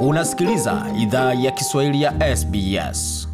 Unasikiliza 0.00 0.86
idhaa 0.98 1.34
ya 1.34 1.50
Kiswahili 1.50 2.02
ya 2.02 2.36
SBS. 2.36 3.28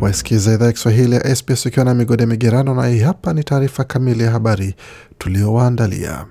Wasikiliza 0.00 0.52
idhaa 0.54 0.66
ya 0.66 0.72
Kiswahili 0.72 1.14
ya 1.14 1.36
SBS 1.36 1.66
ukiwa 1.66 1.84
na 1.84 1.94
migode 1.94 2.26
migerano, 2.26 2.74
na 2.74 2.86
hii 2.86 2.98
hapa 3.00 3.32
ni 3.32 3.44
taarifa 3.44 3.84
kamili 3.84 4.22
ya 4.24 4.30
habari 4.30 4.74
tuliowaandalia. 5.18 6.26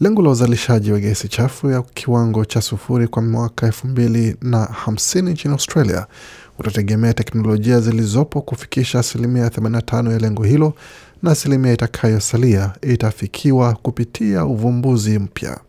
Lengo 0.00 0.22
la 0.22 0.30
uzalishaji 0.30 0.92
wa 0.92 0.98
gesi 1.00 1.28
chafu 1.28 1.70
ya 1.70 1.82
kiwango 1.82 2.44
cha 2.44 2.60
sufuri 2.62 3.08
kwa 3.08 3.22
mwaka 3.22 3.66
elfu 3.66 3.86
mbili 3.88 4.36
na 4.40 4.58
hamsini 4.64 5.30
nchini 5.30 5.54
Australia 5.54 6.06
utategemea 6.58 7.14
teknolojia 7.14 7.80
zilizopo 7.80 8.40
kufikisha 8.42 8.98
asilimia 8.98 9.48
85 9.48 10.12
ya 10.12 10.18
lengo 10.18 10.44
hilo, 10.44 10.74
na 11.22 11.30
asilimia 11.30 11.72
itakayosalia 11.72 12.72
itafikiwa 12.82 13.74
kupitia 13.74 14.44
uvumbuzi 14.44 15.18
mpya. 15.18 15.60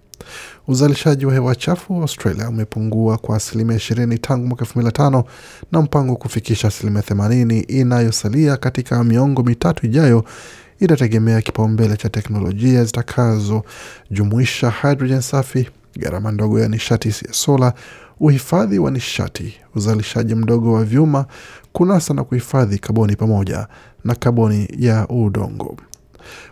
Uzalishaji 0.67 1.26
wa 1.26 1.34
hewa 1.34 1.55
chafu 1.55 2.02
Australia 2.02 2.49
umepungua 2.49 3.17
kwa 3.17 3.38
asilimia 3.38 3.76
ishirini 3.77 4.17
tangu 4.20 4.48
mwaka 4.48 4.66
elfu 4.66 4.80
mbili 4.80 5.23
na 5.71 5.81
mpango 5.81 6.12
wa 6.12 6.17
kufikisha 6.17 6.67
asilimia 6.67 7.02
themanini 7.02 7.59
inayosalia 7.59 8.57
katika 8.57 9.04
miongo 9.04 9.43
mitatu 9.43 9.85
ijayo 9.85 10.26
itategemea 10.79 11.41
kipaumbele 11.41 11.98
cha 11.98 12.09
teknolojia 12.09 12.84
zitakazojumuisha 12.85 14.73
hidrojeni 14.81 15.21
safi, 15.21 15.70
gharama 15.99 16.31
ndogo 16.31 16.59
ya 16.59 16.68
nishati 16.68 17.07
ya 17.07 17.34
sola, 17.34 17.73
uhifadhi 18.20 18.80
wa 18.80 18.91
nishati, 18.91 19.53
uzalishaji 19.76 20.35
mdogo 20.35 20.73
wa 20.73 20.84
vyuma, 20.84 21.26
kunasa 21.73 22.13
na 22.13 22.23
kuhifadhi 22.23 22.77
kaboni 22.80 23.16
pamoja 23.16 23.67
na 24.04 24.16
kaboni 24.16 24.67
ya 24.80 25.08
udongo. 25.08 25.77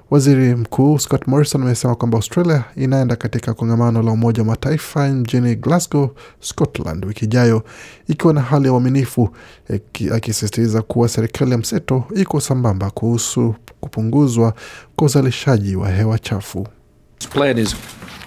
Waziri 0.09 0.55
Mkuu 0.55 0.99
Scott 0.99 1.27
Morrison 1.27 1.61
amesema 1.61 1.95
kwamba 1.95 2.17
Australia 2.17 2.63
inaenda 2.75 3.15
katika 3.15 3.53
kongamano 3.53 4.01
la 4.03 4.11
Umoja 4.11 4.41
wa 4.41 4.47
Mataifa 4.47 5.07
mjini 5.07 5.55
Glasgow, 5.55 6.09
Scotland 6.39 7.05
wiki 7.05 7.25
ijayo 7.25 7.63
ikiwa 8.07 8.33
na 8.33 8.41
hali 8.41 8.65
ya 8.65 8.73
uaminifu, 8.73 9.29
akisisitiza 10.13 10.81
kuwa 10.81 11.09
serikali 11.09 11.51
ya 11.51 11.57
mseto 11.57 12.03
iko 12.15 12.39
sambamba 12.41 12.89
kuhusu 12.89 13.55
kupunguzwa 13.81 14.53
kwa 14.95 15.05
uzalishaji 15.07 15.75
wa 15.75 15.89
hewa 15.91 16.19
chafu. 16.19 16.67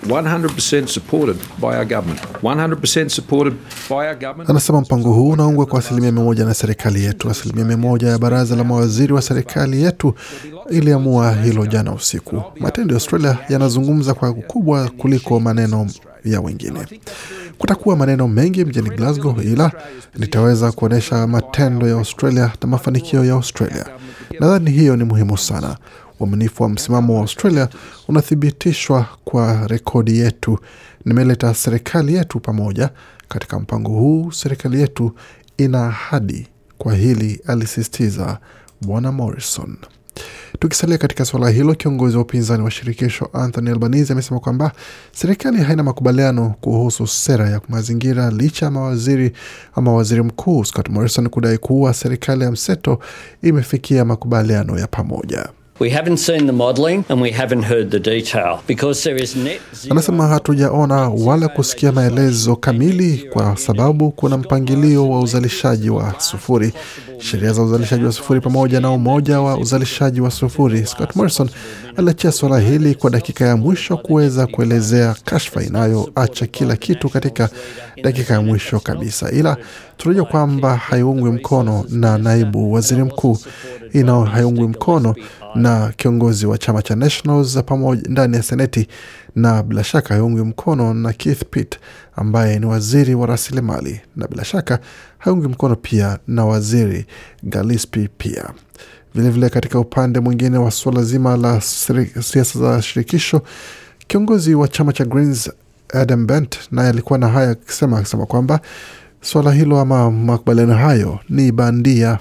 100% 0.09 0.87
supported 0.87 1.37
by 1.61 1.67
our 1.77 1.85
government. 1.85 2.21
100% 2.43 3.09
supported 3.09 3.55
by 3.89 3.95
our 3.95 4.15
government. 4.15 4.51
Anasema 4.51 4.81
mpango 4.81 5.13
huu 5.13 5.29
unaungwa 5.31 5.67
kwa 5.67 5.79
asilimia 5.79 6.13
mia 6.13 6.23
moja 6.25 6.45
na 6.45 6.55
serikali 6.55 7.05
yetu. 7.05 7.31
Asilimia 7.31 7.65
mia 7.65 7.77
moja 7.77 8.09
ya 8.09 8.19
baraza 8.19 8.57
la 8.57 8.65
mawaziri 8.65 9.13
wa 9.13 9.23
serikali 9.23 9.83
yetu 9.83 10.15
iliamua 10.71 11.33
hilo 11.35 11.67
jana 11.67 11.93
usiku. 11.93 12.43
Matendo 12.61 12.95
ya 12.95 12.97
Australia 12.97 13.39
yanazungumza 13.49 14.15
kwa 14.15 14.31
ukubwa 14.31 14.89
kuliko 14.99 15.41
maneno 15.41 15.87
ya 16.25 16.41
wengine. 16.41 16.81
Kutakuwa 17.59 17.97
maneno 17.97 18.29
mengi 18.29 18.65
mjini 18.65 18.91
Glasgow, 18.91 19.37
ila 19.43 19.73
nitaweza 20.19 20.73
kuonyesha 20.73 21.27
matendo 21.27 21.89
ya 21.89 21.95
Australia 21.95 22.51
na 22.63 22.69
mafanikio 22.69 23.25
ya 23.25 23.35
Australia. 23.35 23.87
Nadhani 24.41 24.71
hiyo 24.71 24.97
ni 24.97 25.05
muhimu 25.05 25.39
sana. 25.39 25.77
Uaminifu 26.21 26.63
wa 26.63 26.69
msimamo 26.69 27.15
wa 27.15 27.21
Australia 27.21 27.69
unathibitishwa 28.09 29.07
kwa 29.25 29.67
rekodi 29.67 30.19
yetu. 30.19 30.59
Nimeleta 31.05 31.55
serikali 31.55 32.15
yetu 32.15 32.41
pamoja 32.41 32.91
katika 33.29 33.59
mpango 33.61 33.91
huu. 33.93 34.33
Serikali 34.33 34.81
yetu 34.81 35.13
ina 35.59 35.87
ahadi 35.87 36.49
kwa 36.79 36.95
hili, 36.95 37.41
alisisitiza 37.47 38.39
Bwana 38.81 39.13
Morrison. 39.13 39.77
Tukisalia 40.59 40.99
katika 40.99 41.25
suala 41.25 41.49
hilo, 41.51 41.75
kiongozi 41.75 42.17
wa 42.17 42.23
upinzani 42.23 42.63
wa 42.63 42.71
shirikisho 42.71 43.31
Anthony 43.33 43.71
Albanese 43.71 44.13
amesema 44.13 44.41
kwamba 44.41 44.73
serikali 45.13 45.63
haina 45.63 45.83
makubaliano 45.83 46.55
kuhusu 46.61 47.07
sera 47.07 47.51
ya 47.51 47.61
mazingira 47.69 48.31
licha 48.31 48.65
ya 48.67 48.71
mawaziri 48.71 49.33
ama 49.75 49.93
waziri 49.93 50.23
mkuu 50.23 50.65
Scott 50.65 50.89
Morrison 50.89 51.29
kudai 51.29 51.59
kuwa 51.59 51.95
serikali 51.95 52.45
ya 52.45 52.51
mseto 52.53 52.99
imefikia 53.43 54.05
makubaliano 54.05 54.79
ya 54.79 54.87
pamoja. 54.87 55.49
We 55.81 55.91
haven't 55.91 56.19
seen 56.19 56.47
the 56.47 56.53
modelling 56.53 57.05
and 57.09 57.21
we 57.21 57.33
haven't 57.33 57.65
heard 57.65 57.91
the 57.91 57.99
detail 57.99 58.63
because 58.67 59.03
there 59.03 59.17
is 59.23 59.35
net 59.37 59.61
zero. 59.75 59.93
Anasema 59.93 60.27
hatujaona 60.29 61.09
wala 61.09 61.49
kusikia 61.49 61.93
maelezo 61.93 62.57
kamili 62.57 63.19
kwa 63.33 63.57
sababu 63.57 64.11
kuna 64.11 64.37
mpangilio 64.39 65.11
wa 65.11 65.21
uzalishaji 65.21 65.91
wa 65.91 66.15
sufuri, 66.21 66.73
sheria 67.19 67.53
za 67.53 67.63
uzalishaji 67.63 68.05
wa 68.05 68.13
sufuri 68.13 68.41
pamoja 68.41 68.81
na 68.81 68.91
umoja 68.91 69.41
wa 69.41 69.57
uzalishaji 69.59 70.21
wa 70.21 70.31
sufuri. 70.31 70.87
Scott 70.87 71.17
Morrison 71.17 71.49
aliachia 71.97 72.33
suala 72.33 72.59
hili 72.59 72.95
kwa 72.95 73.11
dakika 73.11 73.45
ya 73.47 73.57
mwisho 73.57 73.97
kuweza 73.97 74.47
kuelezea 74.47 75.15
kashfa 75.25 75.63
inayoacha 75.63 76.47
kila 76.47 76.77
kitu 76.77 77.09
katika 77.09 77.49
dakika 78.03 78.35
ya 78.35 78.41
mwisho 78.41 78.81
kabisa, 78.81 79.31
ila 79.31 79.57
tunajua 79.97 80.25
kwamba 80.25 80.77
haiungwi 80.77 81.31
mkono 81.31 81.85
na 81.89 82.19
naibu 82.19 82.73
waziri 82.73 83.03
mkuu, 83.03 83.39
ina 83.93 84.25
haiungwi 84.27 84.69
mkono 84.69 85.15
na 85.55 85.93
kiongozi 85.97 86.47
wa 86.47 86.59
chama 86.59 86.83
cha 86.83 86.97
Nationals 86.97 87.59
pamoja 87.67 88.03
ndani 88.09 88.37
ya 88.37 88.43
seneti, 88.43 88.89
na 89.37 89.63
bila 89.63 89.85
shaka 89.85 90.15
haungwi 90.15 90.43
mkono 90.45 90.95
na 90.95 91.13
Keith 91.13 91.43
Pitt 91.51 91.79
ambaye 92.17 92.59
ni 92.59 92.67
waziri 92.67 93.15
wa 93.15 93.27
rasilimali, 93.27 94.01
na 94.17 94.27
bila 94.29 94.45
shaka 94.45 94.79
haungwi 95.19 95.49
mkono 95.49 95.77
pia 95.77 96.19
na 96.29 96.45
waziri 96.45 97.07
Gillespie 97.45 98.09
pia. 98.19 98.51
Vilevile 99.15 99.35
vile 99.35 99.51
katika 99.51 99.79
upande 99.79 100.21
mwingine 100.21 100.59
wa 100.59 100.71
suala 100.71 101.03
zima 101.03 101.37
la 101.37 101.61
siasa 101.61 102.59
za 102.59 102.83
shirikisho, 102.83 103.43
kiongozi 104.07 104.55
wa 104.55 104.69
chama 104.69 104.93
cha 104.93 105.05
Greens 105.05 105.51
Adam 105.93 106.27
Bent 106.27 106.59
naye 106.71 106.89
alikuwa 106.89 107.19
na 107.19 107.29
haya 107.29 107.51
akisema 107.51 107.99
akisema 107.99 108.27
kwamba 108.27 108.61
suala 109.21 109.53
hilo 109.53 109.81
ama 109.81 110.11
makubaliano 110.11 110.75
hayo 110.75 111.19
ni 111.29 111.53
bandia. 111.53 112.19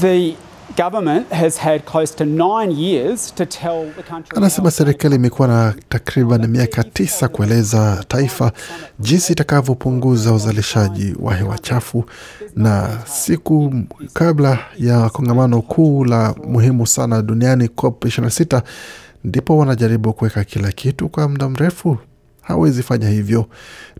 The 0.00 0.36
government 0.84 1.28
has 1.32 1.58
had 1.58 1.80
close 1.84 2.14
to 2.16 2.24
nine 2.24 2.70
years 2.72 3.34
to 3.34 3.44
tell 3.46 3.92
the 3.96 4.02
country. 4.02 4.36
Anasema 4.38 4.70
serikali 4.70 5.14
imekuwa 5.16 5.48
na 5.48 5.74
takriban 5.88 6.46
miaka 6.46 6.84
tisa 6.84 7.28
kueleza 7.28 8.04
taifa 8.08 8.52
jinsi 8.98 9.32
itakavyopunguza 9.32 10.32
uzalishaji 10.32 11.14
wa 11.20 11.34
hewa 11.34 11.58
chafu, 11.58 12.04
na 12.56 12.98
siku 13.06 13.74
kabla 14.12 14.58
ya 14.78 15.10
kongamano 15.10 15.62
kuu 15.62 16.04
la 16.04 16.34
muhimu 16.48 16.86
sana 16.86 17.22
duniani 17.22 17.68
COP 17.68 18.04
26 18.04 18.62
ndipo 19.24 19.58
wanajaribu 19.58 20.12
kuweka 20.12 20.44
kila 20.44 20.72
kitu 20.72 21.08
kwa 21.08 21.28
muda 21.28 21.48
mrefu. 21.48 21.98
Hawezi 22.42 22.82
fanya 22.82 23.08
hivyo. 23.08 23.46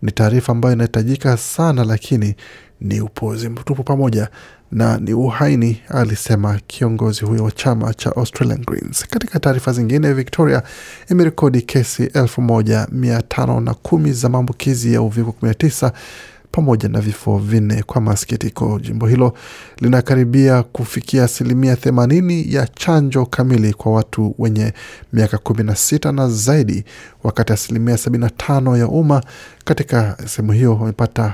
Ni 0.01 0.11
taarifa 0.11 0.51
ambayo 0.51 0.75
inahitajika 0.75 1.37
sana, 1.37 1.83
lakini 1.83 2.35
ni 2.81 3.01
upuzi 3.01 3.49
mtupu 3.49 3.83
pamoja 3.83 4.27
na 4.71 4.97
ni 4.97 5.13
uhaini, 5.13 5.81
alisema 5.89 6.59
kiongozi 6.67 7.25
huyo 7.25 7.43
wa 7.43 7.51
chama 7.51 7.93
cha 7.93 8.15
Australian 8.15 8.65
Greens. 8.65 9.05
Katika 9.09 9.39
taarifa 9.39 9.73
zingine, 9.73 10.13
Victoria 10.13 10.63
imerekodi 11.11 11.61
kesi 11.61 12.03
elfu 12.03 12.41
moja 12.41 12.87
mia 12.91 13.21
tano 13.21 13.59
na 13.61 13.73
kumi 13.73 14.11
za 14.13 14.29
maambukizi 14.29 14.93
ya 14.93 15.01
uviko 15.01 15.35
19 15.41 15.91
pamoja 16.51 16.89
na 16.89 17.01
vifo 17.01 17.37
vinne. 17.37 17.83
Kwa 17.83 18.01
masikitiko, 18.01 18.79
jimbo 18.79 19.07
hilo 19.07 19.33
linakaribia 19.79 20.63
kufikia 20.63 21.23
asilimia 21.23 21.75
themanini 21.75 22.53
ya 22.53 22.67
chanjo 22.67 23.25
kamili 23.25 23.73
kwa 23.73 23.91
watu 23.91 24.35
wenye 24.37 24.73
miaka 25.13 25.37
kumi 25.37 25.63
na 25.63 25.75
sita 25.75 26.11
na 26.11 26.29
zaidi, 26.29 26.83
wakati 27.23 27.53
asilimia 27.53 27.97
sabini 27.97 28.23
na 28.23 28.29
tano 28.29 28.77
ya 28.77 28.87
umma 28.87 29.23
katika 29.65 30.17
sehemu 30.27 30.51
hiyo 30.51 30.75
wamepata 30.75 31.33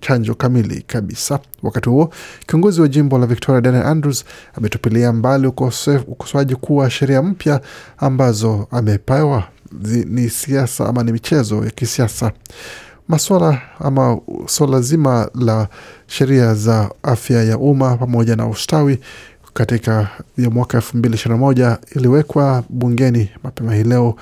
chanjo 0.00 0.34
kamili 0.34 0.82
kabisa. 0.86 1.38
Wakati 1.62 1.88
huo 1.88 2.10
kiongozi 2.46 2.80
wa 2.80 2.88
jimbo 2.88 3.18
la 3.18 3.26
Victoria 3.26 3.60
Daniel 3.60 3.86
Andrews 3.86 4.24
ametupilia 4.54 5.12
mbali 5.12 5.46
ukosoaji 5.46 6.54
kuwa 6.56 6.90
sheria 6.90 7.22
mpya 7.22 7.60
ambazo 7.98 8.68
amepewa 8.70 9.44
ni 10.06 10.30
siasa 10.30 10.88
ama 10.88 11.02
ni 11.02 11.12
michezo 11.12 11.64
ya 11.64 11.70
kisiasa. 11.70 12.32
Maswala 13.08 13.60
ama 13.80 14.18
swala 14.46 14.80
zima 14.80 15.30
la 15.34 15.68
sheria 16.06 16.54
za 16.54 16.90
afya 17.02 17.42
ya 17.44 17.58
umma 17.58 17.96
pamoja 17.96 18.36
na 18.36 18.46
ustawi 18.48 18.98
katika 19.54 20.08
ya 20.38 20.50
mwaka 20.50 20.78
elfu 20.78 20.96
mbili 20.96 21.14
ishirini 21.14 21.40
na 21.40 21.46
moja 21.46 21.78
iliwekwa 21.96 22.64
bungeni 22.68 23.30
mapema 23.42 23.74
hii 23.74 23.82
leo 23.84 24.16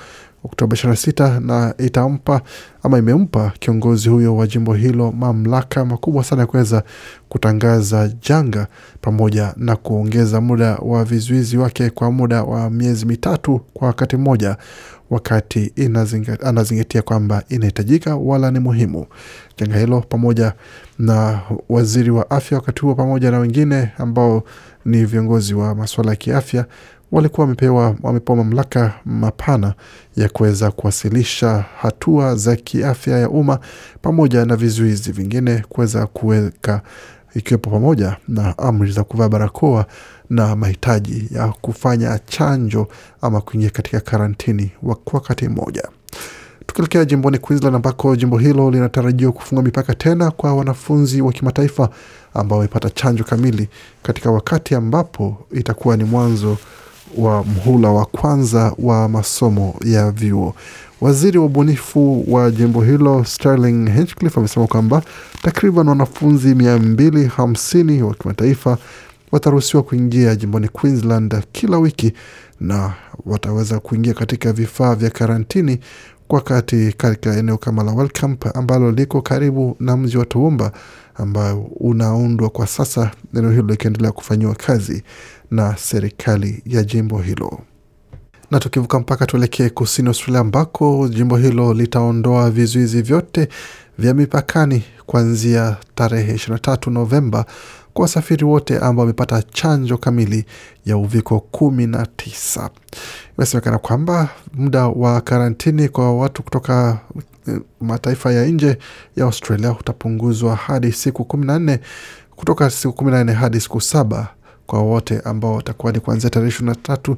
Oktoba 0.45 0.75
26 0.75 1.39
na 1.39 1.73
itampa 1.77 2.41
ama 2.83 2.97
imempa 2.97 3.51
kiongozi 3.59 4.09
huyo 4.09 4.35
wa 4.35 4.47
jimbo 4.47 4.73
hilo 4.73 5.11
mamlaka 5.11 5.85
makubwa 5.85 6.23
sana 6.23 6.41
ya 6.41 6.47
kuweza 6.47 6.83
kutangaza 7.29 8.11
janga 8.29 8.67
pamoja 9.01 9.53
na 9.57 9.75
kuongeza 9.75 10.41
muda 10.41 10.75
wa 10.75 11.03
vizuizi 11.05 11.57
wake 11.57 11.89
kwa 11.89 12.11
muda 12.11 12.43
wa 12.43 12.69
miezi 12.69 13.05
mitatu 13.05 13.61
kwa 13.73 13.87
wakati 13.87 14.17
mmoja 14.17 14.57
wakati 15.09 15.73
anazingatia 16.43 17.01
kwamba 17.01 17.43
inahitajika 17.49 18.15
wala 18.15 18.51
ni 18.51 18.59
muhimu. 18.59 19.05
Janga 19.57 19.77
hilo 19.79 20.01
pamoja 20.01 20.53
na 20.99 21.39
waziri 21.69 22.11
wa 22.11 22.29
afya 22.29 22.57
wakati 22.57 22.81
huo 22.81 22.95
pamoja 22.95 23.31
na 23.31 23.39
wengine 23.39 23.91
ambao 23.97 24.43
ni 24.85 25.05
viongozi 25.05 25.53
wa 25.53 25.75
masuala 25.75 26.09
ya 26.09 26.15
kiafya 26.15 26.65
walikuwa 27.11 27.43
wamepewa 27.45 27.95
wamepewa 28.03 28.37
mamlaka 28.37 28.93
mapana 29.05 29.73
ya 30.17 30.29
kuweza 30.29 30.71
kuwasilisha 30.71 31.65
hatua 31.81 32.35
za 32.35 32.55
kiafya 32.55 33.19
ya 33.19 33.29
umma 33.29 33.59
pamoja 34.01 34.45
na 34.45 34.55
vizuizi 34.55 35.11
vingine 35.11 35.63
kuweza 35.69 36.07
kuweka 36.07 36.81
ikiwepo 37.35 37.69
pamoja 37.69 38.17
na 38.27 38.57
amri 38.57 38.91
za 38.91 39.03
kuvaa 39.03 39.29
barakoa 39.29 39.85
na 40.29 40.55
mahitaji 40.55 41.27
ya 41.31 41.47
kufanya 41.47 42.19
chanjo 42.25 42.87
ama 43.21 43.41
kuingia 43.41 43.69
katika 43.69 43.99
karantini 43.99 44.71
wakati 45.13 45.47
mmoja. 45.47 45.83
Tukielekea 46.65 47.05
jimboni 47.05 47.37
Queensland 47.37 47.75
ambako 47.75 48.15
jimbo 48.15 48.37
hilo 48.37 48.71
linatarajiwa 48.71 49.31
kufungua 49.31 49.63
mipaka 49.63 49.95
tena 49.95 50.31
kwa 50.31 50.55
wanafunzi 50.55 51.21
wa 51.21 51.31
kimataifa 51.33 51.89
ambao 52.33 52.57
wamepata 52.59 52.89
chanjo 52.89 53.23
kamili 53.23 53.69
katika 54.03 54.31
wakati 54.31 54.75
ambapo 54.75 55.37
itakuwa 55.51 55.97
ni 55.97 56.03
mwanzo 56.03 56.57
wa 57.17 57.43
mhula 57.43 57.89
wa 57.89 58.05
kwanza 58.05 58.73
wa 58.79 59.09
masomo 59.09 59.75
ya 59.85 60.11
vyuo. 60.11 60.55
Waziri 61.01 61.37
wa 61.37 61.45
ubunifu 61.45 62.25
wa 62.33 62.51
jimbo 62.51 62.81
hilo 62.83 63.23
Sterling 63.25 63.89
Hinchcliffe 63.91 64.39
amesema 64.39 64.67
kwamba 64.67 65.01
takriban 65.41 65.87
wanafunzi 65.89 66.55
mia 66.55 66.77
mbili 66.77 67.25
hamsini 67.27 68.03
wa 68.03 68.13
kimataifa 68.15 68.77
wataruhusiwa 69.31 69.83
kuingia 69.83 70.35
jimboni 70.35 70.67
Queensland 70.67 71.43
kila 71.51 71.77
wiki 71.77 72.13
na 72.59 72.93
wataweza 73.25 73.79
kuingia 73.79 74.13
katika 74.13 74.53
vifaa 74.53 74.95
vya 74.95 75.09
karantini 75.09 75.79
wakati 76.29 76.93
katika 76.97 77.37
eneo 77.37 77.57
kama 77.57 77.83
la 77.83 77.91
Wellcamp 77.91 78.57
ambalo 78.57 78.91
liko 78.91 79.21
karibu 79.21 79.75
na 79.79 79.97
mji 79.97 80.17
wa 80.17 80.25
Toowoomba 80.25 80.71
ambayo 81.15 81.61
unaundwa 81.79 82.49
kwa 82.49 82.67
sasa, 82.67 83.11
eneo 83.37 83.51
hilo 83.51 83.63
likiendelea 83.67 84.11
kufanyiwa 84.11 84.55
kazi 84.55 85.03
na 85.51 85.77
serikali 85.77 86.61
ya 86.65 86.83
jimbo 86.83 87.19
hilo. 87.19 87.59
Na 88.51 88.59
tukivuka 88.59 88.99
mpaka 88.99 89.25
tuelekee 89.25 89.69
kusini 89.69 90.07
Australia 90.07 90.39
ambako 90.41 91.07
jimbo 91.07 91.37
hilo 91.37 91.73
litaondoa 91.73 92.51
vizuizi 92.51 93.01
vyote 93.01 93.49
vya 93.99 94.13
mipakani 94.13 94.83
kuanzia 95.05 95.77
tarehe 95.95 96.33
23 96.33 96.91
Novemba 96.91 97.45
kwa 97.93 98.01
wasafiri 98.01 98.45
wote 98.45 98.77
ambao 98.79 99.03
wamepata 99.03 99.41
chanjo 99.41 99.97
kamili 99.97 100.45
ya 100.85 100.97
uviko 100.97 101.39
kumi 101.39 101.87
na 101.87 102.05
tisa. 102.05 102.69
Imesemekana 103.37 103.77
kwamba 103.77 104.29
muda 104.53 104.87
wa 104.87 105.21
karantini 105.21 105.89
kwa 105.89 106.15
watu 106.17 106.43
kutoka 106.43 106.99
eh, 107.47 107.59
mataifa 107.81 108.31
ya 108.33 108.45
nje 108.45 108.77
ya 109.15 109.25
Australia 109.25 109.71
utapunguzwa 109.71 110.55
hadi 110.55 110.91
siku 110.91 111.25
kumi 111.25 111.45
na 111.45 111.59
nne 111.59 111.79
kutoka 112.35 112.69
siku 112.69 112.93
kumi 112.93 113.11
na 113.11 113.23
nne 113.23 113.33
hadi 113.33 113.59
siku 113.61 113.81
saba 113.81 114.27
kwa 114.67 114.81
wote 114.81 115.19
ambao 115.19 115.53
watakuwa 115.55 115.91
ni 115.93 115.99
kuanzia 115.99 116.29
tarehe 116.29 116.49
ishirini 116.49 116.69
na 116.69 116.75
tatu 116.75 117.17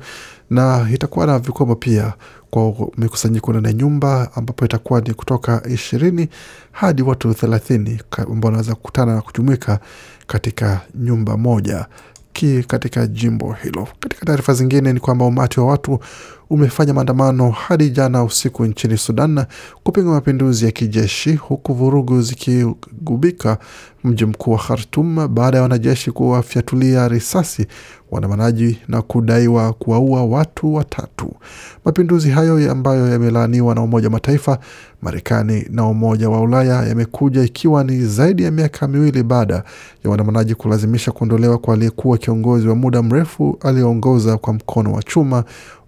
na 0.49 0.89
itakuwa 0.93 1.25
na 1.25 1.39
vikomo 1.39 1.75
pia 1.75 2.13
kwa 2.49 2.73
mikusanyiko 2.97 3.53
ndani 3.53 3.73
nyumba 3.77 4.29
ambapo 4.35 4.65
itakuwa 4.65 5.01
ni 5.01 5.13
kutoka 5.13 5.61
ishirini 5.69 6.29
hadi 6.71 7.01
watu 7.01 7.33
thelathini 7.33 8.01
ambao 8.17 8.47
wanaweza 8.47 8.75
kukutana 8.75 9.15
na 9.15 9.21
kujumuika 9.21 9.79
katika 10.27 10.81
nyumba 10.95 11.37
moja 11.37 11.85
ki 12.33 12.63
katika 12.67 13.07
jimbo 13.07 13.53
hilo. 13.63 13.87
Katika 13.99 14.25
taarifa 14.25 14.53
zingine 14.53 14.93
ni 14.93 14.99
kwamba 14.99 15.25
umati 15.25 15.59
wa 15.59 15.65
watu 15.65 15.99
umefanya 16.49 16.93
maandamano 16.93 17.51
hadi 17.51 17.89
jana 17.89 18.23
usiku 18.23 18.65
nchini 18.65 18.97
Sudan 18.97 19.45
kupinga 19.83 20.09
mapinduzi 20.09 20.65
ya 20.65 20.71
kijeshi, 20.71 21.35
huku 21.35 21.73
vurugu 21.73 22.21
zikigubika 22.21 23.57
mji 24.03 24.25
mkuu 24.25 24.51
wa 24.51 24.57
Khartum 24.57 25.27
baada 25.27 25.57
ya 25.57 25.63
wanajeshi 25.63 26.11
kuwafyatulia 26.11 27.07
risasi 27.07 27.67
waandamanaji 28.11 28.79
na 28.87 29.01
kudaiwa 29.01 29.73
kuwaua 29.73 30.25
watu 30.25 30.73
watatu. 30.73 31.33
Mapinduzi 31.85 32.29
hayo 32.29 32.71
ambayo 32.71 33.07
yamelaaniwa 33.11 33.75
na 33.75 33.81
Umoja 33.81 34.07
wa 34.07 34.11
Mataifa, 34.11 34.59
Marekani 35.01 35.65
na 35.69 35.85
Umoja 35.87 36.29
wa 36.29 36.41
Ulaya 36.41 36.83
yamekuja 36.85 37.43
ikiwa 37.43 37.83
ni 37.83 38.05
zaidi 38.05 38.43
ya 38.43 38.51
miaka 38.51 38.87
miwili 38.87 39.23
baada 39.23 39.55
ya 40.03 40.09
waandamanaji 40.09 40.55
kulazimisha 40.55 41.11
kuondolewa 41.11 41.57
kwa 41.57 41.73
aliyekuwa 41.73 42.17
kiongozi 42.17 42.67
wa 42.67 42.75
muda 42.75 43.01
mrefu 43.03 43.57
aliyeongoza 43.61 44.37
kwa 44.37 44.53
mkono 44.53 44.91
wa 44.93 45.03
chuma 45.03 45.43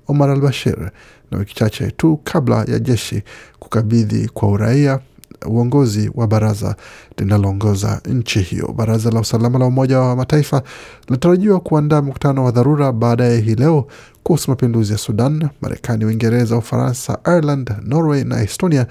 Omar 0.10 0.30
al 0.30 0.42
Bashir, 0.42 0.92
na 1.32 1.38
wiki 1.38 1.56
chache 1.56 1.92
tu 1.92 2.20
kabla 2.24 2.64
ya 2.68 2.80
jeshi 2.80 3.24
kukabidhi 3.60 4.28
kwa 4.34 4.50
uraia 4.50 5.00
uongozi 5.48 6.12
wa 6.16 6.28
baraza 6.28 6.76
linaloongoza 7.18 8.02
nchi 8.06 8.40
hiyo. 8.40 8.74
Baraza 8.78 9.12
la 9.12 9.20
usalama 9.20 9.60
la 9.60 9.66
Umoja 9.66 10.00
wa 10.00 10.16
Mataifa 10.16 10.64
linatarajiwa 11.08 11.60
kuandaa 11.60 12.02
mkutano 12.02 12.44
wa 12.46 12.52
dharura 12.52 12.92
baadaye 12.92 13.42
hii 13.42 13.56
leo 13.56 13.88
kuhusu 14.24 14.52
mapinduzi 14.52 14.92
ya 14.92 14.98
Sudan. 14.98 15.50
Marekani, 15.62 16.06
Uingereza, 16.06 16.58
Ufaransa, 16.58 17.18
Ireland, 17.26 17.72
Norway 17.84 18.24
na 18.24 18.42
Estonia 18.44 18.88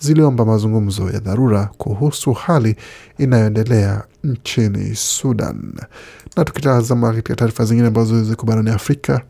ziliomba 0.00 0.44
mazungumzo 0.44 1.10
ya 1.10 1.18
dharura 1.20 1.70
kuhusu 1.78 2.32
hali 2.32 2.76
inayoendelea 3.18 4.02
nchini 4.24 4.94
Sudan. 4.94 5.72
Na 6.36 6.44
tukitazama 6.44 7.10
katika 7.10 7.34
taarifa 7.36 7.64
zingine 7.64 7.86
ambazo 7.88 8.24
ziko 8.24 8.46
barani 8.46 8.70
Afrika, 8.70 9.20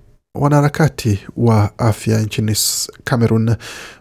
wanaharakati 0.56 1.18
wa 1.36 1.78
afya 1.78 2.20
nchini 2.20 2.56
Cameroon 3.04 3.56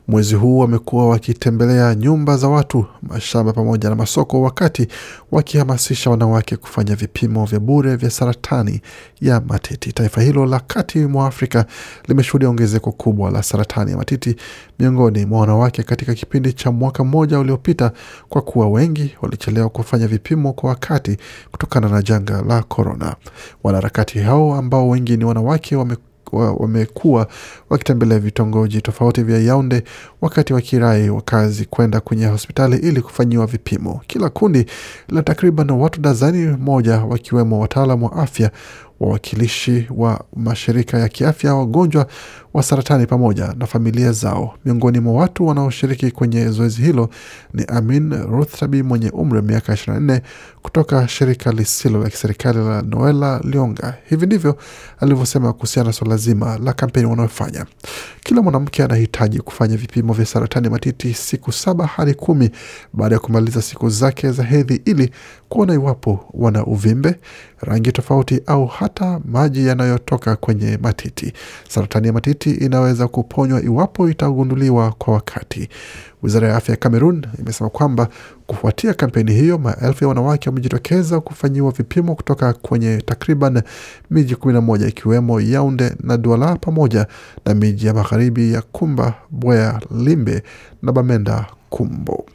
mwezi 0.07 0.35
huu 0.35 0.57
wamekuwa 0.59 1.09
wakitembelea 1.09 1.95
nyumba 1.95 2.37
za 2.37 2.47
watu, 2.47 2.85
mashamba 3.01 3.53
pamoja 3.53 3.89
na 3.89 3.95
masoko, 3.95 4.41
wakati 4.41 4.87
wakihamasisha 5.31 6.09
wanawake 6.09 6.57
kufanya 6.57 6.95
vipimo 6.95 7.45
vya 7.45 7.59
bure 7.59 7.95
vya 7.95 8.09
saratani 8.09 8.81
ya 9.21 9.41
matiti. 9.47 9.93
Taifa 9.93 10.21
hilo 10.21 10.45
la 10.45 10.59
kati 10.59 10.99
mwa 10.99 11.27
Afrika 11.27 11.65
limeshuhudia 12.07 12.49
ongezeko 12.49 12.91
kubwa 12.91 13.31
la 13.31 13.43
saratani 13.43 13.91
ya 13.91 13.97
matiti 13.97 14.35
miongoni 14.79 15.25
mwa 15.25 15.39
wanawake 15.41 15.83
katika 15.83 16.13
kipindi 16.13 16.53
cha 16.53 16.71
mwaka 16.71 17.03
mmoja 17.03 17.39
uliopita, 17.39 17.91
kwa 18.29 18.41
kuwa 18.41 18.69
wengi 18.69 19.15
walichelewa 19.21 19.69
kufanya 19.69 20.07
vipimo 20.07 20.53
kwa 20.53 20.69
wakati 20.69 21.17
kutokana 21.51 21.89
na 21.89 22.01
janga 22.01 22.41
la 22.41 22.63
korona. 22.63 23.15
Wanaharakati 23.63 24.19
hao 24.19 24.55
ambao 24.55 24.89
wengi 24.89 25.17
ni 25.17 25.25
wanawake 25.25 25.75
wame 25.75 25.93
wa- 25.93 25.99
wamekuwa 26.31 27.27
wakitembelea 27.69 28.19
vitongoji 28.19 28.81
tofauti 28.81 29.23
vya 29.23 29.39
Yaunde 29.39 29.83
wakati 30.21 30.53
wakirai 30.53 31.09
wakazi 31.09 31.65
kwenda 31.65 31.99
kwenye 31.99 32.25
hospitali 32.25 32.77
ili 32.77 33.01
kufanyiwa 33.01 33.45
vipimo. 33.45 34.01
Kila 34.07 34.29
kundi 34.29 34.65
lina 35.09 35.23
takriban 35.23 35.69
watu 35.71 36.01
dazani 36.01 36.57
moja 36.59 36.97
wakiwemo 36.97 37.59
wataalam 37.59 38.03
wa 38.03 38.13
afya, 38.13 38.51
wawakilishi 39.01 39.87
wa 39.95 40.23
mashirika 40.35 40.99
ya 40.99 41.09
kiafya, 41.09 41.55
wagonjwa 41.55 42.07
wa 42.53 42.63
saratani 42.63 43.05
pamoja 43.07 43.53
na 43.57 43.65
familia 43.67 44.11
zao. 44.11 44.53
Miongoni 44.65 44.99
mwa 44.99 45.13
watu 45.13 45.47
wanaoshiriki 45.47 46.11
kwenye 46.11 46.49
zoezi 46.49 46.81
hilo 46.81 47.09
ni 47.53 47.63
Amin 47.65 48.13
Ruthrabi 48.23 48.83
mwenye 48.83 49.09
umri 49.09 49.35
wa 49.37 49.43
miaka 49.43 49.73
24 49.73 50.21
kutoka 50.61 51.07
shirika 51.07 51.51
lisilo 51.51 52.03
la 52.03 52.09
kiserikali 52.09 52.57
la 52.59 52.81
Noela 52.81 53.39
Lionga. 53.43 53.97
Hivi 54.09 54.25
ndivyo 54.25 54.57
alivyosema 54.99 55.53
kuhusiana 55.53 55.87
na 55.87 55.93
suala 55.93 56.17
zima 56.17 56.57
la 56.57 56.73
kampeni 56.73 57.05
wanaofanya. 57.05 57.65
Kila 58.23 58.41
mwanamke 58.41 58.83
anahitaji 58.83 59.39
kufanya 59.39 59.77
vipimo 59.77 60.13
vya 60.13 60.25
saratani 60.25 60.69
matiti 60.69 61.13
siku 61.13 61.51
saba 61.51 61.85
hadi 61.87 62.13
kumi 62.13 62.49
baada 62.93 63.15
ya 63.15 63.19
kumaliza 63.19 63.61
siku 63.61 63.89
zake 63.89 64.31
za 64.31 64.43
hedhi 64.43 64.81
ili 64.85 65.11
kuona 65.49 65.73
iwapo 65.73 66.25
wana 66.33 66.65
uvimbe, 66.65 67.15
rangi 67.61 67.91
tofauti 67.91 68.41
au 68.45 68.65
hata 68.67 69.19
maji 69.25 69.67
yanayotoka 69.67 70.35
kwenye 70.35 70.77
matiti. 70.81 71.33
Saratani 71.69 72.07
ya 72.07 72.13
matiti 72.13 72.51
inaweza 72.51 73.07
kuponywa 73.07 73.61
iwapo 73.63 74.09
itagunduliwa 74.09 74.91
kwa 74.91 75.13
wakati. 75.13 75.69
Wizara 76.23 76.47
ya 76.47 76.55
afya 76.57 76.73
ya 76.73 76.77
Cameroon 76.79 77.25
imesema 77.39 77.69
kwamba 77.69 78.07
kufuatia 78.47 78.93
kampeni 78.93 79.33
hiyo, 79.33 79.57
maelfu 79.57 80.03
ya 80.03 80.07
wanawake 80.07 80.49
wamejitokeza 80.49 81.19
kufanyiwa 81.19 81.71
vipimo 81.71 82.15
kutoka 82.15 82.53
kwenye 82.53 82.97
takriban 83.01 83.61
miji 84.11 84.33
11 84.35 84.87
ikiwemo 84.87 85.41
Yaunde 85.41 85.91
na 86.03 86.17
Douala 86.17 86.55
pamoja 86.55 87.07
na 87.45 87.53
miji 87.53 87.87
ya 87.87 87.93
magharibi 87.93 88.53
ya 88.53 88.61
Kumba, 88.61 89.13
Bwea, 89.29 89.81
Limbe 89.97 90.43
na 90.81 90.91
Bamenda 90.91 91.45
Kumbo. 91.69 92.25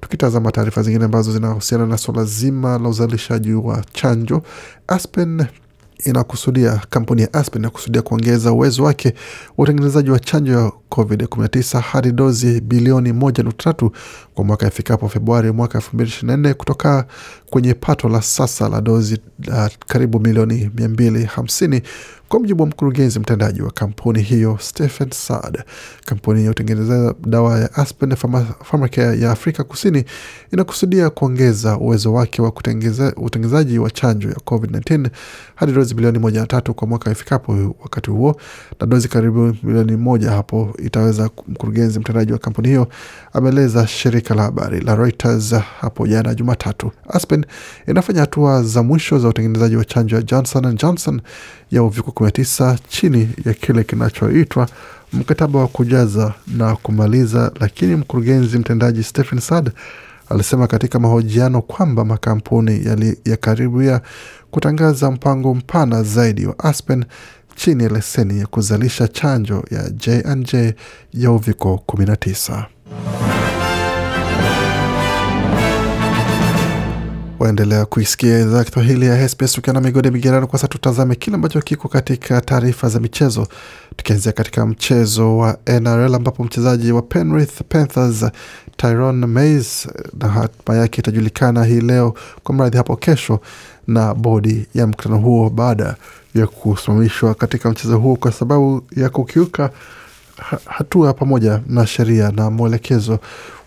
Tukitazama 0.00 0.52
taarifa 0.52 0.82
zingine 0.82 1.04
ambazo 1.04 1.32
zinahusiana 1.32 1.86
na 1.86 1.98
suala 1.98 2.24
zima 2.24 2.78
la 2.78 2.88
uzalishaji 2.88 3.52
wa 3.54 3.84
chanjo, 3.92 4.42
Aspen 4.88 5.46
inakusudia 6.04 6.80
kampuni 6.90 7.22
ya 7.22 7.34
Aspen 7.34 7.62
inakusudia 7.62 8.02
kuongeza 8.02 8.52
uwezo 8.52 8.84
wake 8.84 9.14
wa 9.56 9.62
utengenezaji 9.64 10.10
wa 10.10 10.18
chanjo 10.20 10.72
COVID-19 10.92 11.80
hadi 11.80 12.12
dozi 12.12 12.60
bilioni 12.60 13.12
1.3 13.12 13.90
kwa 14.34 14.44
mwaka 14.44 14.66
ifikapo 14.66 15.08
Februari 15.08 15.50
mwaka 15.52 15.78
2024 15.78 16.54
kutoka 16.54 17.06
kwenye 17.50 17.74
pato 17.74 18.08
la 18.08 18.22
sasa 18.22 18.68
la 18.68 18.80
dozi 18.80 19.18
uh, 19.48 19.66
karibu 19.86 20.20
milioni 20.20 20.70
250 20.76 21.82
kwa 22.28 22.40
mujibu 22.40 22.62
wa 22.62 22.68
mkurugenzi 22.68 23.18
mtendaji 23.20 23.62
wa 23.62 23.70
kampuni 23.70 24.22
hiyo 24.22 24.58
Stephen 24.60 25.10
Saad. 25.10 25.62
Kampuni 26.04 26.44
ya 26.44 26.50
utengeneza 26.50 27.14
dawa 27.26 27.58
ya 27.60 27.74
Aspen 27.74 28.16
Pharmacare 28.64 29.20
ya 29.20 29.30
Afrika 29.30 29.64
Kusini 29.64 30.04
inakusudia 30.52 31.10
kuongeza 31.10 31.78
uwezo 31.78 32.12
wake 32.12 32.42
wa 32.42 32.52
utengenezaji 33.16 33.78
wa 33.78 33.90
chanjo 33.90 34.28
ya 34.28 34.34
COVID-19 34.34 35.08
hadi 35.54 35.72
dozi 35.72 35.94
bilioni 35.94 36.18
moja 36.18 36.40
na 36.40 36.46
tatu 36.46 36.74
kwa 36.74 36.88
mwaka 36.88 37.10
ifikapo 37.10 37.74
wakati 37.82 38.10
huo, 38.10 38.36
na 38.80 38.86
dozi 38.86 39.08
karibu 39.08 39.56
milioni 39.62 39.96
moja 39.96 40.30
hapo 40.30 40.74
itaweza. 40.86 41.30
Mkurugenzi 41.48 41.98
mtendaji 42.00 42.32
wa 42.32 42.38
kampuni 42.38 42.68
hiyo 42.68 42.88
ameeleza 43.32 43.86
shirika 43.86 44.34
la 44.34 44.42
habari 44.42 44.80
la 44.80 44.94
Reuters 44.96 45.54
hapo 45.80 46.06
jana 46.06 46.34
Jumatatu. 46.34 46.92
Aspen 47.08 47.44
inafanya 47.88 48.20
hatua 48.20 48.62
za 48.62 48.82
mwisho 48.82 49.18
za 49.18 49.28
utengenezaji 49.28 49.76
wa 49.76 49.84
chanjo 49.84 50.16
ya 50.16 50.22
Johnson 50.22 50.64
and 50.64 50.78
Johnson 50.80 51.20
ya 51.70 51.82
uviko 51.82 52.10
19 52.10 52.76
chini 52.88 53.28
ya 53.44 53.54
kile 53.54 53.84
kinachoitwa 53.84 54.68
mkataba 55.12 55.58
wa 55.58 55.68
kujaza 55.68 56.34
na 56.46 56.76
kumaliza, 56.76 57.52
lakini 57.60 57.96
mkurugenzi 57.96 58.58
mtendaji 58.58 59.02
Stephen 59.02 59.40
Sad 59.40 59.70
alisema 60.28 60.66
katika 60.66 60.98
mahojiano 60.98 61.62
kwamba 61.62 62.04
makampuni 62.04 62.84
yaliyakaribia 62.86 64.00
kutangaza 64.50 65.10
mpango 65.10 65.54
mpana 65.54 66.02
zaidi 66.02 66.46
wa 66.46 66.58
Aspen 66.58 67.04
chini 67.54 67.82
ya 67.84 67.88
leseni 67.88 68.38
ya 68.40 68.46
kuzalisha 68.46 69.08
chanjo 69.08 69.64
ya 69.70 69.90
J&J 69.90 70.74
ya 71.12 71.30
uviko 71.30 71.82
19. 71.86 72.64
Waendelea 77.38 77.84
kuisikia 77.84 78.38
idhaa 78.40 78.58
ya 78.58 78.64
Kiswahili 78.64 79.06
ya 79.06 79.28
SBS 79.28 79.52
tukiwa 79.52 79.74
na 79.74 79.80
migode 79.80 80.10
migerano. 80.10 80.46
Kwa 80.46 80.58
sasa 80.58 80.68
tutazame 80.68 81.14
kile 81.14 81.34
ambacho 81.36 81.60
kiko 81.60 81.88
katika 81.88 82.40
taarifa 82.40 82.88
za 82.88 83.00
michezo, 83.00 83.48
tukianzia 83.96 84.32
katika 84.32 84.66
mchezo 84.66 85.38
wa 85.38 85.58
NRL 85.66 86.14
ambapo 86.14 86.44
mchezaji 86.44 86.92
wa 86.92 87.02
Penrith 87.02 87.60
Panthers 87.68 88.24
Tyrone 88.76 89.26
Mays 89.26 89.88
na 90.20 90.28
hatima 90.28 90.76
yake 90.78 91.00
itajulikana 91.00 91.64
hii 91.64 91.80
leo, 91.80 92.14
kwa 92.42 92.54
mradhi 92.54 92.76
hapo 92.76 92.96
kesho 92.96 93.40
na 93.86 94.14
bodi 94.14 94.66
ya 94.74 94.86
mkutano 94.86 95.18
huo 95.18 95.50
baada 95.50 95.96
ya 96.34 96.46
kusimamishwa 96.46 97.34
katika 97.34 97.70
mchezo 97.70 97.98
huo 97.98 98.16
kwa 98.16 98.32
sababu 98.32 98.82
ya 98.96 99.08
kukiuka 99.08 99.70
hatua 100.66 101.12
pamoja 101.14 101.60
na 101.66 101.86
sheria 101.86 102.30
na 102.30 102.50
mwelekezo 102.50 103.18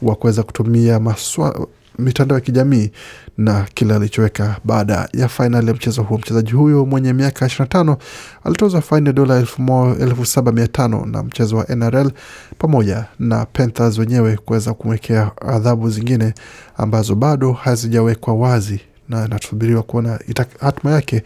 wa 0.02 0.16
kuweza 0.16 0.44
kutumia 0.44 1.00
maswa 1.00 1.68
mitandao 2.00 2.38
ya 2.38 2.42
kijamii 2.42 2.92
na 3.38 3.66
kile 3.74 3.96
alichoweka 3.96 4.56
baada 4.64 5.10
ya 5.14 5.28
fainali 5.28 5.68
ya 5.68 5.74
mchezo 5.74 6.04
huo. 6.04 6.18
Mchezaji 6.18 6.52
huyo 6.52 6.86
mwenye 6.86 7.14
miaka 7.14 7.46
25 7.46 7.98
alitozwa 8.44 8.82
faini 8.82 9.08
ya 9.08 9.14
dola 9.14 9.38
elfu 10.00 10.26
saba 10.26 10.52
mia 10.52 10.68
tano 10.68 11.06
na 11.06 11.24
mchezo 11.24 11.58
wa 11.58 11.66
NRL 11.76 12.12
pamoja 12.58 13.06
na 13.20 13.46
Panthers 13.46 13.98
wenyewe 13.98 14.38
kuweza 14.38 14.74
kumwekea 14.74 15.32
adhabu 15.48 15.90
zingine 15.90 16.34
ambazo 16.78 17.16
bado 17.16 17.52
hazijawekwa 17.54 18.34
wazi 18.34 18.80
na 19.10 19.26
inasubiriwa 19.26 19.84
kuona 19.84 20.20
hatima 20.60 20.92
yake 20.92 21.24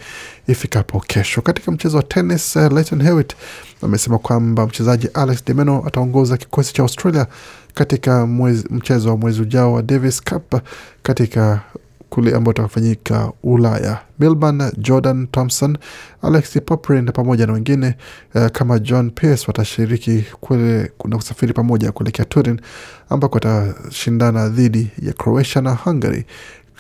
ifikapo 0.48 1.00
kesho. 1.00 1.42
Katika 1.42 1.72
mchezo 1.72 1.98
wa 1.98 2.04
tenis, 2.04 2.56
uh, 2.56 2.72
Leighton 2.72 3.04
Hewitt 3.04 3.34
amesema 3.82 4.18
kwamba 4.18 4.68
mchezaji 4.68 5.08
Alex 5.14 5.46
de 5.46 5.54
Minaur 5.54 5.88
ataongoza 5.88 6.38
kikosi 6.38 6.74
cha 6.74 6.84
Australia 6.84 7.28
katika 7.74 8.26
mwezi, 8.26 8.66
mchezo 8.70 9.10
wa 9.10 9.18
mwezi 9.18 9.42
ujao 9.42 9.74
wa 9.74 9.82
Davis 9.84 10.24
Cup 10.24 10.56
katika 11.04 11.62
kule 12.10 12.36
ambao 12.36 12.52
utakafanyika 12.52 13.32
Ulaya. 13.44 14.00
Melbourne, 14.20 14.72
Jordan 14.78 15.28
Thompson, 15.28 15.78
Alex 16.22 16.58
Poprin 16.66 17.06
pamoja 17.12 17.48
na 17.48 17.54
wengine 17.54 17.96
uh, 18.36 18.48
kama 18.48 18.80
John 18.80 19.12
Pearce 19.12 19.44
watashiriki 19.48 20.26
kule 20.40 20.92
na 21.06 21.16
kusafiri 21.18 21.54
pamoja 21.54 21.92
kuelekea 21.92 22.26
Turin 22.26 22.62
ambako 23.10 23.34
watashindana 23.36 24.50
dhidi 24.50 24.92
ya 25.02 25.14
Croatia 25.14 25.62
na 25.62 25.74
Hungary 25.74 26.26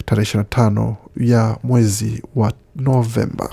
tarehe 0.05 0.37
25 0.37 0.93
ya 1.17 1.57
mwezi 1.63 2.23
wa 2.35 2.53
Novemba. 2.75 3.49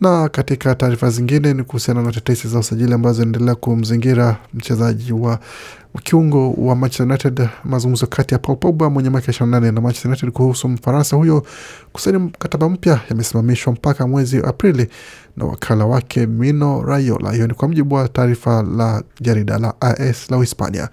Na 0.00 0.28
katika 0.28 0.74
taarifa 0.74 1.10
zingine 1.10 1.54
ni 1.54 1.62
kuhusiana 1.62 2.02
na 2.02 2.12
tetesi 2.12 2.48
za 2.48 2.58
usajili 2.58 2.92
ambazo 2.94 3.14
zinaendelea 3.14 3.54
kumzingira 3.54 4.36
mchezaji 4.54 5.12
wa 5.12 5.38
kiungo 6.02 6.52
wa 6.52 6.76
Manchester 6.76 7.06
United. 7.06 7.48
Mazungumzo 7.64 8.06
kati 8.06 8.34
ya 8.34 8.38
Paul 8.38 8.56
Pogba 8.58 8.90
mwenye 8.90 9.10
miaka 9.10 9.32
28 9.32 9.72
na 9.72 9.80
Manchester 9.80 10.08
United 10.10 10.30
kuhusu 10.30 10.68
Mfaransa 10.68 11.16
huyo 11.16 11.46
kusaini 11.92 12.18
mkataba 12.18 12.68
mpya 12.68 13.00
yamesimamishwa 13.10 13.72
mpaka 13.72 14.06
mwezi 14.06 14.38
Aprili 14.38 14.88
na 15.36 15.44
wakala 15.44 15.86
wake 15.86 16.26
Mino 16.26 16.82
Raiola. 16.82 17.32
Hiyo 17.32 17.46
ni 17.46 17.54
kwa 17.54 17.68
mujibu 17.68 17.94
wa 17.94 18.08
taarifa 18.08 18.62
la 18.62 19.02
jarida 19.20 19.58
la 19.58 19.74
AS 19.80 20.30
la 20.30 20.36
Uhispania. 20.36 20.88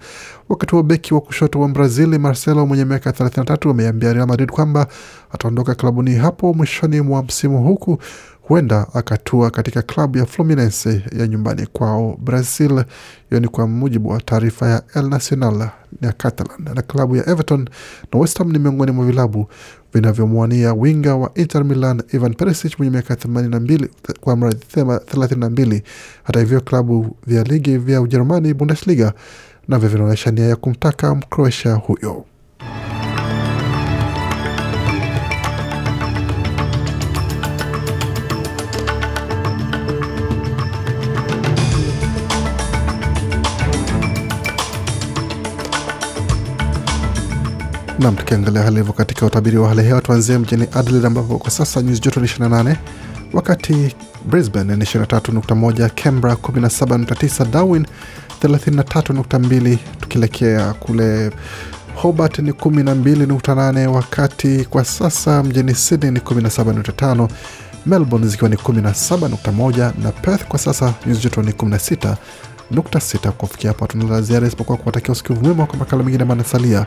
Wakati 0.48 0.72
huo 0.72 0.82
beki 0.82 1.14
wa 1.14 1.20
kushoto 1.20 1.60
wa 1.60 1.68
Brazili 1.68 2.18
Marcelo 2.18 2.66
mwenye 2.66 2.84
miaka 2.84 3.10
33 3.10 3.70
ameambia 3.70 4.12
Real 4.12 4.26
Madrid 4.26 4.50
kwamba 4.50 4.86
ataondoka 5.32 5.74
klabuni 5.74 6.14
hapo 6.14 6.54
mwishoni 6.54 7.00
mwa 7.00 7.22
msimu, 7.22 7.62
huku 7.64 7.98
huenda 8.42 8.86
akatua 8.94 9.50
katika 9.50 9.82
klabu 9.82 10.18
ya 10.18 10.26
Fluminense 10.26 11.02
ya 11.18 11.26
nyumbani 11.26 11.66
kwao 11.72 12.18
Brazil. 12.20 12.84
Hiyo 13.28 13.40
ni 13.40 13.48
kwa 13.48 13.66
mujibu 13.66 14.08
wa 14.08 14.20
taarifa 14.20 14.68
ya 14.68 14.82
El 14.94 15.08
Nacional 15.08 15.70
ya 16.02 16.12
Catalan. 16.12 16.74
Na 16.74 16.82
klabu 16.82 17.16
ya 17.16 17.28
Everton 17.30 17.68
na 18.12 18.18
West 18.20 18.38
Ham 18.38 18.52
ni 18.52 18.58
miongoni 18.58 18.92
mwa 18.92 19.06
vilabu 19.06 19.46
vinavyomwania 19.94 20.72
winga 20.74 21.14
wa 21.14 21.30
Inter 21.34 21.64
Milan 21.64 22.02
Ivan 22.12 22.34
Perisic 22.34 22.78
mwenye 22.78 22.90
miaka 22.92 23.14
82 23.14 23.88
kwa 24.20 24.36
mradhi 24.36 24.64
32. 24.74 25.82
Hata 26.22 26.40
hivyo 26.40 26.60
klabu 26.60 27.16
vya 27.26 27.42
ligi 27.44 27.78
vya 27.78 28.00
Ujerumani 28.00 28.54
Bundesliga 28.54 29.12
navyo 29.68 29.88
vinaonyesha 29.88 30.30
nia 30.30 30.46
ya 30.46 30.56
kumtaka 30.56 31.14
Mkroatia 31.14 31.74
huyo. 31.74 32.24
Nam, 48.00 48.16
tukiangalia 48.16 48.62
hali 48.62 48.76
hivyo 48.76 48.92
katika 48.92 49.26
utabiri 49.26 49.58
wa 49.58 49.68
hali 49.68 49.82
hewa, 49.82 50.00
tuanzie 50.00 50.38
mjini 50.38 50.66
Adelaide 50.72 51.06
ambapo 51.06 51.38
kwa 51.38 51.50
sasa 51.50 51.82
nyuzi 51.82 52.00
joto 52.00 52.20
ni 52.20 52.26
28, 52.26 52.76
wakati 53.32 53.94
Brisbane 54.24 54.76
ni 54.76 54.84
23.1, 54.84 55.90
Canberra 56.02 56.34
17.9, 56.34 57.44
Darwin 57.50 57.86
33.2, 58.42 59.78
tukielekea 60.00 60.72
kule 60.72 61.30
Hobart 61.94 62.38
ni 62.38 62.50
12.8, 62.50 63.86
wakati 63.86 64.64
kwa 64.70 64.84
sasa 64.84 65.42
mjini 65.42 65.74
Sydney 65.74 66.10
ni 66.10 66.18
17.5, 66.20 67.28
Melbourne 67.86 68.26
zikiwa 68.26 68.50
ni 68.50 68.56
17.1 68.56 69.92
na 70.02 70.12
Perth 70.12 70.44
kwa 70.44 70.58
sasa 70.58 70.94
nyuzi 71.06 71.20
joto 71.22 71.42
ni 71.42 71.50
16 71.52 72.16
nukta 72.70 73.00
sita. 73.00 73.32
Kufikia 73.32 73.70
hapa 73.70 73.80
hatuna 73.86 74.20
la 74.20 74.46
isipokuwa 74.46 74.78
kuwatakia 74.78 75.12
usikivu 75.12 75.40
mwema 75.44 75.66
kwa 75.66 75.78
makala 75.78 76.02
mengine 76.02 76.24
manasalia 76.24 76.86